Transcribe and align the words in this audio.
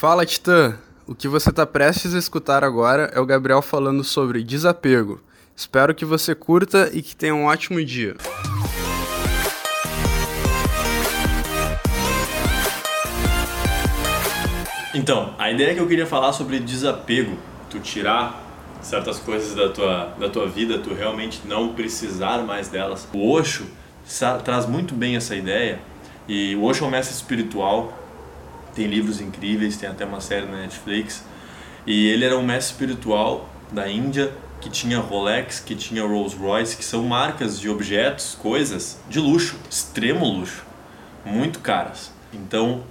Fala, 0.00 0.24
Titã! 0.24 0.78
O 1.06 1.14
que 1.14 1.28
você 1.28 1.50
está 1.50 1.66
prestes 1.66 2.14
a 2.14 2.18
escutar 2.18 2.64
agora 2.64 3.10
é 3.14 3.20
o 3.20 3.26
Gabriel 3.26 3.60
falando 3.60 4.02
sobre 4.02 4.42
desapego. 4.42 5.20
Espero 5.54 5.94
que 5.94 6.06
você 6.06 6.34
curta 6.34 6.88
e 6.94 7.02
que 7.02 7.14
tenha 7.14 7.34
um 7.34 7.44
ótimo 7.44 7.84
dia. 7.84 8.16
Então, 14.94 15.34
a 15.38 15.50
ideia 15.50 15.74
que 15.74 15.80
eu 15.80 15.86
queria 15.86 16.06
falar 16.06 16.32
sobre 16.32 16.58
desapego, 16.60 17.36
tu 17.68 17.78
tirar 17.78 18.42
certas 18.80 19.18
coisas 19.18 19.54
da 19.54 19.68
tua, 19.68 20.14
da 20.18 20.30
tua 20.30 20.48
vida, 20.48 20.78
tu 20.78 20.94
realmente 20.94 21.42
não 21.44 21.74
precisar 21.74 22.38
mais 22.38 22.68
delas. 22.68 23.06
O 23.12 23.30
Osho 23.30 23.66
traz 24.46 24.64
muito 24.64 24.94
bem 24.94 25.16
essa 25.16 25.36
ideia 25.36 25.78
e 26.26 26.56
o 26.56 26.64
Osho 26.64 26.84
é 26.84 26.88
um 26.88 26.90
mestre 26.90 27.14
espiritual 27.14 28.00
tem 28.74 28.86
livros 28.86 29.20
incríveis, 29.20 29.76
tem 29.76 29.88
até 29.88 30.04
uma 30.04 30.20
série 30.20 30.46
na 30.46 30.58
Netflix. 30.58 31.24
E 31.86 32.08
ele 32.08 32.24
era 32.24 32.36
um 32.36 32.42
mestre 32.42 32.72
espiritual 32.72 33.48
da 33.72 33.88
Índia 33.88 34.32
que 34.60 34.68
tinha 34.68 34.98
Rolex, 34.98 35.60
que 35.60 35.74
tinha 35.74 36.02
Rolls 36.04 36.36
Royce, 36.36 36.76
que 36.76 36.84
são 36.84 37.02
marcas 37.04 37.58
de 37.58 37.68
objetos, 37.68 38.34
coisas 38.34 39.00
de 39.08 39.18
luxo, 39.18 39.56
extremo 39.70 40.26
luxo, 40.26 40.62
muito 41.24 41.60
caras. 41.60 42.12
Então, 42.32 42.82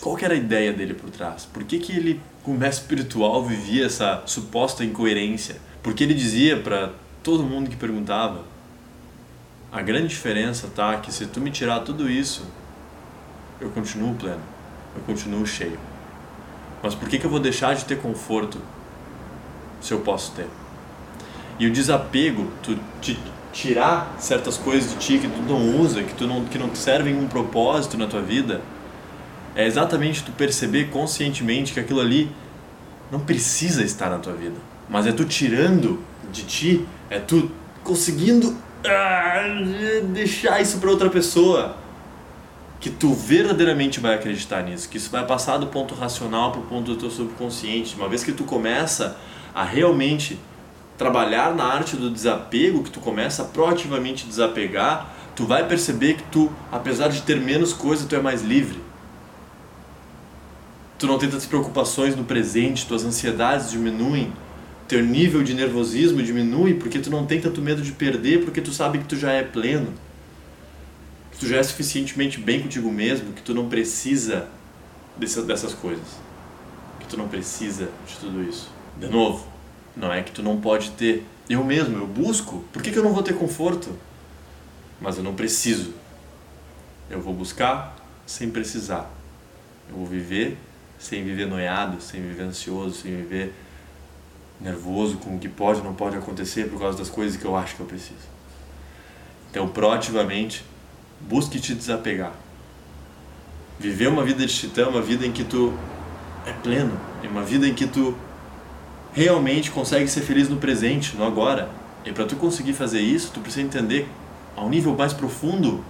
qual 0.00 0.16
que 0.16 0.24
era 0.24 0.34
a 0.34 0.36
ideia 0.36 0.72
dele 0.72 0.94
por 0.94 1.10
trás? 1.10 1.44
Por 1.44 1.62
que, 1.62 1.78
que 1.78 1.92
ele, 1.92 2.20
como 2.42 2.58
mestre 2.58 2.82
espiritual, 2.82 3.44
vivia 3.44 3.86
essa 3.86 4.22
suposta 4.26 4.84
incoerência? 4.84 5.56
Porque 5.80 6.02
ele 6.02 6.14
dizia 6.14 6.56
para 6.56 6.90
todo 7.22 7.44
mundo 7.44 7.70
que 7.70 7.76
perguntava: 7.76 8.44
a 9.70 9.80
grande 9.80 10.08
diferença 10.08 10.68
tá 10.74 10.96
que 10.96 11.12
se 11.12 11.26
tu 11.26 11.40
me 11.40 11.52
tirar 11.52 11.80
tudo 11.80 12.10
isso, 12.10 12.44
eu 13.60 13.70
continuo 13.70 14.14
pleno 14.14 14.61
eu 14.96 15.02
continuo 15.02 15.46
cheio. 15.46 15.78
Mas 16.82 16.94
por 16.94 17.08
que, 17.08 17.18
que 17.18 17.24
eu 17.24 17.30
vou 17.30 17.40
deixar 17.40 17.74
de 17.74 17.84
ter 17.84 17.98
conforto 17.98 18.58
se 19.80 19.92
eu 19.92 20.00
posso 20.00 20.32
ter? 20.32 20.46
E 21.58 21.66
o 21.66 21.72
desapego, 21.72 22.48
tu 22.62 22.78
te 23.00 23.18
tirar 23.52 24.16
certas 24.18 24.56
coisas 24.56 24.90
de 24.90 24.96
ti 24.96 25.18
que 25.18 25.28
tu 25.28 25.42
não 25.42 25.78
usa, 25.78 26.02
que 26.02 26.14
tu 26.14 26.26
não 26.26 26.44
que 26.44 26.58
não 26.58 26.74
servem 26.74 27.14
um 27.14 27.28
propósito 27.28 27.96
na 27.96 28.06
tua 28.06 28.22
vida, 28.22 28.62
é 29.54 29.66
exatamente 29.66 30.24
tu 30.24 30.32
perceber 30.32 30.90
conscientemente 30.90 31.72
que 31.72 31.80
aquilo 31.80 32.00
ali 32.00 32.30
não 33.10 33.20
precisa 33.20 33.84
estar 33.84 34.08
na 34.08 34.18
tua 34.18 34.32
vida, 34.32 34.56
mas 34.88 35.06
é 35.06 35.12
tu 35.12 35.24
tirando 35.24 36.02
de 36.32 36.42
ti, 36.44 36.86
é 37.10 37.18
tu 37.18 37.50
conseguindo 37.84 38.56
ah, 38.86 39.42
deixar 40.08 40.60
isso 40.60 40.78
para 40.78 40.90
outra 40.90 41.10
pessoa 41.10 41.76
que 42.82 42.90
tu 42.90 43.14
verdadeiramente 43.14 44.00
vai 44.00 44.16
acreditar 44.16 44.60
nisso, 44.64 44.88
que 44.88 44.96
isso 44.96 45.08
vai 45.08 45.24
passar 45.24 45.56
do 45.56 45.68
ponto 45.68 45.94
racional 45.94 46.50
para 46.50 46.60
o 46.60 46.64
ponto 46.64 46.92
do 46.92 46.96
teu 46.96 47.12
subconsciente. 47.12 47.94
Uma 47.94 48.08
vez 48.08 48.24
que 48.24 48.32
tu 48.32 48.42
começa 48.42 49.16
a 49.54 49.62
realmente 49.62 50.36
trabalhar 50.98 51.54
na 51.54 51.62
arte 51.62 51.94
do 51.94 52.10
desapego, 52.10 52.82
que 52.82 52.90
tu 52.90 52.98
começa 52.98 53.42
a 53.42 53.44
proativamente 53.44 54.26
desapegar, 54.26 55.14
tu 55.36 55.46
vai 55.46 55.64
perceber 55.68 56.14
que 56.14 56.24
tu, 56.24 56.50
apesar 56.72 57.06
de 57.06 57.22
ter 57.22 57.40
menos 57.40 57.72
coisa, 57.72 58.04
tu 58.04 58.16
é 58.16 58.20
mais 58.20 58.42
livre. 58.42 58.80
Tu 60.98 61.06
não 61.06 61.18
tem 61.18 61.30
tantas 61.30 61.46
preocupações 61.46 62.16
no 62.16 62.24
presente, 62.24 62.84
tuas 62.84 63.04
ansiedades 63.04 63.70
diminuem, 63.70 64.32
teu 64.88 65.04
nível 65.04 65.44
de 65.44 65.54
nervosismo 65.54 66.20
diminui 66.20 66.74
porque 66.74 66.98
tu 66.98 67.10
não 67.10 67.26
tem 67.26 67.40
tanto 67.40 67.62
medo 67.62 67.80
de 67.80 67.92
perder, 67.92 68.44
porque 68.44 68.60
tu 68.60 68.72
sabe 68.72 68.98
que 68.98 69.04
tu 69.04 69.14
já 69.14 69.30
é 69.30 69.44
pleno 69.44 69.94
que 71.32 71.38
tu 71.38 71.48
já 71.48 71.56
é 71.56 71.62
suficientemente 71.62 72.38
bem 72.38 72.62
contigo 72.62 72.90
mesmo, 72.90 73.32
que 73.32 73.42
tu 73.42 73.52
não 73.52 73.68
precisa 73.68 74.48
dessas, 75.16 75.44
dessas 75.44 75.74
coisas. 75.74 76.06
Que 77.00 77.06
tu 77.06 77.16
não 77.16 77.28
precisa 77.28 77.88
de 78.06 78.16
tudo 78.16 78.42
isso. 78.42 78.70
De 78.98 79.08
novo, 79.08 79.46
não 79.96 80.12
é 80.12 80.22
que 80.22 80.30
tu 80.30 80.42
não 80.42 80.60
pode 80.60 80.90
ter. 80.92 81.26
Eu 81.48 81.64
mesmo, 81.64 81.98
eu 81.98 82.06
busco. 82.06 82.64
Por 82.72 82.80
que, 82.80 82.90
que 82.90 82.98
eu 82.98 83.02
não 83.02 83.12
vou 83.12 83.22
ter 83.22 83.34
conforto? 83.34 83.90
Mas 85.00 85.16
eu 85.16 85.24
não 85.24 85.34
preciso. 85.34 85.92
Eu 87.10 87.20
vou 87.20 87.34
buscar 87.34 87.96
sem 88.24 88.50
precisar. 88.50 89.10
Eu 89.88 89.96
vou 89.96 90.06
viver 90.06 90.56
sem 91.02 91.24
viver 91.24 91.46
noiado, 91.46 92.00
sem 92.00 92.22
viver 92.22 92.44
ansioso, 92.44 93.02
sem 93.02 93.16
viver 93.16 93.52
nervoso 94.60 95.16
com 95.16 95.34
o 95.34 95.38
que 95.38 95.48
pode 95.48 95.80
ou 95.80 95.84
não 95.84 95.94
pode 95.94 96.16
acontecer 96.16 96.70
por 96.70 96.78
causa 96.78 96.96
das 96.96 97.10
coisas 97.10 97.36
que 97.36 97.44
eu 97.44 97.56
acho 97.56 97.74
que 97.74 97.80
eu 97.80 97.86
preciso. 97.86 98.30
Então, 99.50 99.68
proativamente, 99.68 100.64
busque 101.28 101.60
te 101.60 101.74
desapegar. 101.74 102.32
Viver 103.78 104.08
uma 104.08 104.24
vida 104.24 104.46
de 104.46 104.52
titã, 104.52 104.88
uma 104.88 105.02
vida 105.02 105.26
em 105.26 105.32
que 105.32 105.44
tu 105.44 105.72
é 106.46 106.52
pleno, 106.52 106.98
uma 107.24 107.42
vida 107.42 107.66
em 107.66 107.74
que 107.74 107.86
tu 107.86 108.16
realmente 109.12 109.70
consegue 109.70 110.08
ser 110.08 110.22
feliz 110.22 110.48
no 110.48 110.56
presente, 110.56 111.16
no 111.16 111.24
agora. 111.24 111.70
E 112.04 112.12
para 112.12 112.24
tu 112.24 112.36
conseguir 112.36 112.72
fazer 112.72 113.00
isso, 113.00 113.30
tu 113.32 113.40
precisa 113.40 113.64
entender 113.64 114.08
ao 114.56 114.68
nível 114.68 114.94
mais 114.94 115.12
profundo 115.12 115.84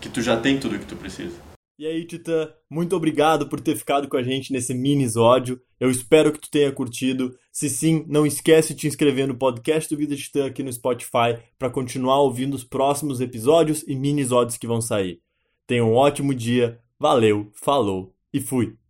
que 0.00 0.08
tu 0.08 0.22
já 0.22 0.36
tem 0.36 0.58
tudo 0.58 0.76
o 0.76 0.78
que 0.78 0.86
tu 0.86 0.96
precisa. 0.96 1.53
E 1.76 1.86
aí, 1.86 2.04
Titã, 2.04 2.52
muito 2.70 2.94
obrigado 2.94 3.48
por 3.48 3.60
ter 3.60 3.74
ficado 3.74 4.08
com 4.08 4.16
a 4.16 4.22
gente 4.22 4.52
nesse 4.52 4.72
minisódio. 4.72 5.60
Eu 5.80 5.90
espero 5.90 6.32
que 6.32 6.38
tu 6.38 6.48
tenha 6.48 6.70
curtido. 6.70 7.36
Se 7.50 7.68
sim, 7.68 8.04
não 8.06 8.24
esquece 8.24 8.74
de 8.74 8.80
te 8.80 8.86
inscrever 8.86 9.26
no 9.26 9.36
podcast 9.36 9.92
do 9.92 9.98
Vida 9.98 10.14
Titã 10.14 10.46
aqui 10.46 10.62
no 10.62 10.72
Spotify 10.72 11.36
para 11.58 11.70
continuar 11.70 12.20
ouvindo 12.20 12.54
os 12.54 12.62
próximos 12.62 13.20
episódios 13.20 13.84
e 13.88 13.96
minisódios 13.96 14.56
que 14.56 14.68
vão 14.68 14.80
sair. 14.80 15.20
Tenha 15.66 15.84
um 15.84 15.94
ótimo 15.94 16.32
dia, 16.32 16.78
valeu, 16.98 17.50
falou 17.54 18.14
e 18.32 18.40
fui! 18.40 18.83